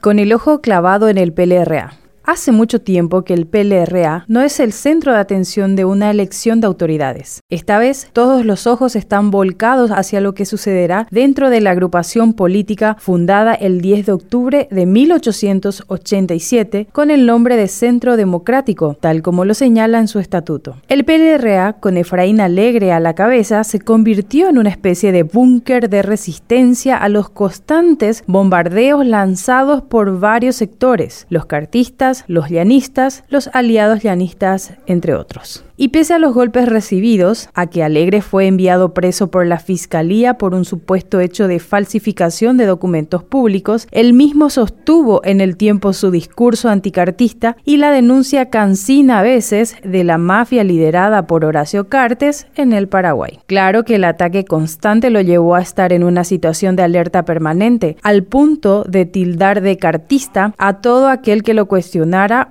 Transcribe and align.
Con 0.00 0.20
el 0.20 0.32
ojo 0.32 0.60
clavado 0.60 1.08
en 1.08 1.18
el 1.18 1.32
PLRA. 1.32 1.98
Hace 2.30 2.52
mucho 2.52 2.82
tiempo 2.82 3.22
que 3.22 3.32
el 3.32 3.46
PLRA 3.46 4.26
no 4.28 4.42
es 4.42 4.60
el 4.60 4.74
centro 4.74 5.14
de 5.14 5.18
atención 5.18 5.76
de 5.76 5.86
una 5.86 6.10
elección 6.10 6.60
de 6.60 6.66
autoridades. 6.66 7.40
Esta 7.48 7.78
vez 7.78 8.10
todos 8.12 8.44
los 8.44 8.66
ojos 8.66 8.96
están 8.96 9.30
volcados 9.30 9.90
hacia 9.90 10.20
lo 10.20 10.34
que 10.34 10.44
sucederá 10.44 11.08
dentro 11.10 11.48
de 11.48 11.62
la 11.62 11.70
agrupación 11.70 12.34
política 12.34 12.98
fundada 13.00 13.54
el 13.54 13.80
10 13.80 14.04
de 14.04 14.12
octubre 14.12 14.68
de 14.70 14.84
1887 14.84 16.88
con 16.92 17.10
el 17.10 17.24
nombre 17.24 17.56
de 17.56 17.66
Centro 17.66 18.18
Democrático, 18.18 18.98
tal 19.00 19.22
como 19.22 19.46
lo 19.46 19.54
señala 19.54 19.98
en 19.98 20.08
su 20.08 20.18
estatuto. 20.18 20.76
El 20.88 21.06
PLRA, 21.06 21.78
con 21.80 21.96
Efraín 21.96 22.42
Alegre 22.42 22.92
a 22.92 23.00
la 23.00 23.14
cabeza, 23.14 23.64
se 23.64 23.80
convirtió 23.80 24.50
en 24.50 24.58
una 24.58 24.68
especie 24.68 25.12
de 25.12 25.22
búnker 25.22 25.88
de 25.88 26.02
resistencia 26.02 26.98
a 26.98 27.08
los 27.08 27.30
constantes 27.30 28.22
bombardeos 28.26 29.06
lanzados 29.06 29.80
por 29.80 30.20
varios 30.20 30.56
sectores, 30.56 31.26
los 31.30 31.46
cartistas, 31.46 32.17
los 32.26 32.48
llanistas, 32.48 33.24
los 33.28 33.48
aliados 33.52 34.02
llanistas, 34.02 34.72
entre 34.86 35.14
otros. 35.14 35.64
Y 35.80 35.88
pese 35.88 36.14
a 36.14 36.18
los 36.18 36.34
golpes 36.34 36.68
recibidos, 36.68 37.50
a 37.54 37.68
que 37.68 37.84
Alegre 37.84 38.20
fue 38.20 38.48
enviado 38.48 38.94
preso 38.94 39.30
por 39.30 39.46
la 39.46 39.60
Fiscalía 39.60 40.34
por 40.34 40.52
un 40.52 40.64
supuesto 40.64 41.20
hecho 41.20 41.46
de 41.46 41.60
falsificación 41.60 42.56
de 42.56 42.66
documentos 42.66 43.22
públicos, 43.22 43.86
él 43.92 44.12
mismo 44.12 44.50
sostuvo 44.50 45.24
en 45.24 45.40
el 45.40 45.56
tiempo 45.56 45.92
su 45.92 46.10
discurso 46.10 46.68
anticartista 46.68 47.56
y 47.64 47.76
la 47.76 47.92
denuncia 47.92 48.50
cansina 48.50 49.20
a 49.20 49.22
veces 49.22 49.76
de 49.84 50.02
la 50.02 50.18
mafia 50.18 50.64
liderada 50.64 51.28
por 51.28 51.44
Horacio 51.44 51.88
Cartes 51.88 52.48
en 52.56 52.72
el 52.72 52.88
Paraguay. 52.88 53.38
Claro 53.46 53.84
que 53.84 53.94
el 53.94 54.04
ataque 54.04 54.44
constante 54.44 55.10
lo 55.10 55.20
llevó 55.20 55.54
a 55.54 55.62
estar 55.62 55.92
en 55.92 56.02
una 56.02 56.24
situación 56.24 56.74
de 56.74 56.82
alerta 56.82 57.24
permanente, 57.24 57.96
al 58.02 58.24
punto 58.24 58.82
de 58.82 59.06
tildar 59.06 59.60
de 59.60 59.76
cartista 59.76 60.54
a 60.58 60.80
todo 60.80 61.08
aquel 61.08 61.44
que 61.44 61.54
lo 61.54 61.66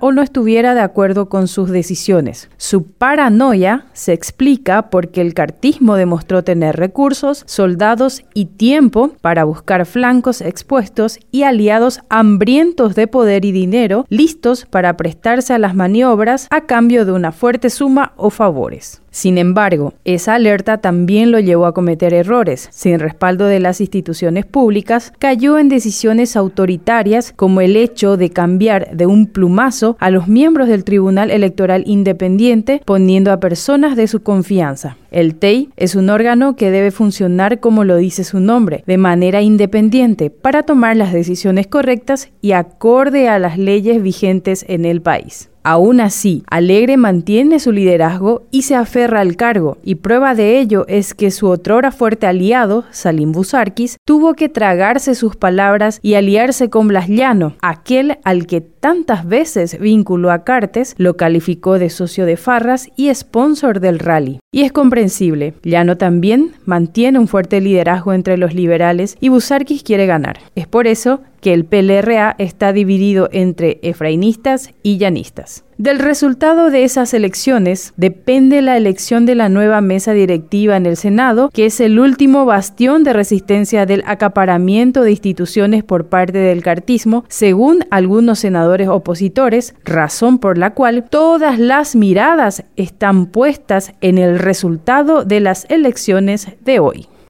o 0.00 0.12
no 0.12 0.22
estuviera 0.22 0.74
de 0.74 0.80
acuerdo 0.80 1.28
con 1.28 1.48
sus 1.48 1.70
decisiones. 1.70 2.48
Su 2.56 2.84
paranoia 2.84 3.86
se 3.92 4.12
explica 4.12 4.90
porque 4.90 5.20
el 5.20 5.34
cartismo 5.34 5.96
demostró 5.96 6.44
tener 6.44 6.76
recursos, 6.76 7.42
soldados 7.46 8.22
y 8.34 8.46
tiempo 8.46 9.12
para 9.20 9.44
buscar 9.44 9.84
flancos 9.84 10.40
expuestos 10.40 11.18
y 11.32 11.42
aliados 11.42 12.00
hambrientos 12.08 12.94
de 12.94 13.06
poder 13.08 13.44
y 13.44 13.52
dinero, 13.52 14.06
listos 14.08 14.64
para 14.64 14.96
prestarse 14.96 15.54
a 15.54 15.58
las 15.58 15.74
maniobras 15.74 16.46
a 16.50 16.62
cambio 16.62 17.04
de 17.04 17.12
una 17.12 17.32
fuerte 17.32 17.70
suma 17.70 18.12
o 18.16 18.30
favores. 18.30 19.02
Sin 19.10 19.36
embargo, 19.36 19.94
esa 20.04 20.34
alerta 20.34 20.78
también 20.78 21.32
lo 21.32 21.40
llevó 21.40 21.66
a 21.66 21.74
cometer 21.74 22.14
errores. 22.14 22.68
Sin 22.70 23.00
respaldo 23.00 23.46
de 23.46 23.58
las 23.58 23.80
instituciones 23.80 24.46
públicas, 24.46 25.12
cayó 25.18 25.58
en 25.58 25.68
decisiones 25.68 26.36
autoritarias 26.36 27.32
como 27.34 27.60
el 27.60 27.76
hecho 27.76 28.16
de 28.16 28.30
cambiar 28.30 28.96
de 28.96 29.06
un 29.06 29.26
plumazo 29.48 29.96
a 29.98 30.10
los 30.10 30.28
miembros 30.28 30.68
del 30.68 30.84
Tribunal 30.84 31.30
Electoral 31.30 31.82
Independiente, 31.86 32.82
poniendo 32.84 33.32
a 33.32 33.40
personas 33.40 33.96
de 33.96 34.06
su 34.06 34.22
confianza. 34.22 34.98
El 35.10 35.36
TEI 35.36 35.70
es 35.76 35.94
un 35.94 36.10
órgano 36.10 36.54
que 36.54 36.70
debe 36.70 36.90
funcionar 36.90 37.60
como 37.60 37.84
lo 37.84 37.96
dice 37.96 38.24
su 38.24 38.40
nombre, 38.40 38.84
de 38.86 38.98
manera 38.98 39.40
independiente, 39.40 40.28
para 40.28 40.64
tomar 40.64 40.96
las 40.96 41.14
decisiones 41.14 41.66
correctas 41.66 42.28
y 42.42 42.52
acorde 42.52 43.28
a 43.28 43.38
las 43.38 43.56
leyes 43.56 44.02
vigentes 44.02 44.66
en 44.68 44.84
el 44.84 45.00
país. 45.00 45.48
Aún 45.70 46.00
así, 46.00 46.44
Alegre 46.48 46.96
mantiene 46.96 47.58
su 47.58 47.72
liderazgo 47.72 48.46
y 48.50 48.62
se 48.62 48.74
aferra 48.74 49.20
al 49.20 49.36
cargo, 49.36 49.76
y 49.82 49.96
prueba 49.96 50.34
de 50.34 50.60
ello 50.60 50.86
es 50.88 51.12
que 51.12 51.30
su 51.30 51.46
otrora 51.46 51.90
fuerte 51.90 52.26
aliado, 52.26 52.84
Salim 52.90 53.32
Busarkis, 53.32 53.98
tuvo 54.06 54.32
que 54.32 54.48
tragarse 54.48 55.14
sus 55.14 55.36
palabras 55.36 55.98
y 56.00 56.14
aliarse 56.14 56.70
con 56.70 56.88
Blas 56.88 57.08
Llano, 57.08 57.54
aquel 57.60 58.16
al 58.24 58.46
que 58.46 58.62
tantas 58.80 59.26
veces 59.26 59.78
vinculó 59.78 60.30
a 60.30 60.44
Cartes, 60.44 60.94
lo 60.98 61.16
calificó 61.16 61.78
de 61.78 61.90
socio 61.90 62.26
de 62.26 62.36
Farras 62.36 62.88
y 62.96 63.14
sponsor 63.14 63.80
del 63.80 63.98
rally. 63.98 64.40
Y 64.52 64.62
es 64.62 64.72
comprensible, 64.72 65.54
Llano 65.62 65.96
también 65.96 66.52
mantiene 66.64 67.18
un 67.18 67.28
fuerte 67.28 67.60
liderazgo 67.60 68.12
entre 68.12 68.38
los 68.38 68.54
liberales 68.54 69.16
y 69.20 69.28
Busarkis 69.28 69.82
quiere 69.82 70.06
ganar. 70.06 70.38
Es 70.54 70.66
por 70.66 70.86
eso 70.86 71.20
que 71.40 71.52
el 71.52 71.64
PLRA 71.64 72.34
está 72.38 72.72
dividido 72.72 73.28
entre 73.32 73.78
efrainistas 73.82 74.70
y 74.82 74.98
llanistas. 74.98 75.64
Del 75.78 76.00
resultado 76.00 76.70
de 76.70 76.82
esas 76.82 77.14
elecciones 77.14 77.92
depende 77.96 78.62
la 78.62 78.76
elección 78.76 79.26
de 79.26 79.36
la 79.36 79.48
nueva 79.48 79.80
mesa 79.80 80.12
directiva 80.12 80.76
en 80.76 80.86
el 80.86 80.96
Senado, 80.96 81.50
que 81.54 81.66
es 81.66 81.78
el 81.78 82.00
último 82.00 82.44
bastión 82.44 83.04
de 83.04 83.12
resistencia 83.12 83.86
del 83.86 84.02
acaparamiento 84.04 85.02
de 85.02 85.12
instituciones 85.12 85.84
por 85.84 86.06
parte 86.06 86.38
del 86.38 86.64
cartismo, 86.64 87.24
según 87.28 87.84
algunos 87.92 88.40
senadores 88.40 88.88
opositores, 88.88 89.76
razón 89.84 90.40
por 90.40 90.58
la 90.58 90.74
cual 90.74 91.04
todas 91.08 91.60
las 91.60 91.94
miradas 91.94 92.64
están 92.74 93.26
puestas 93.26 93.92
en 94.00 94.18
el 94.18 94.40
resultado 94.40 95.24
de 95.24 95.38
las 95.38 95.64
elecciones 95.70 96.48
de 96.64 96.80
hoy. 96.80 97.08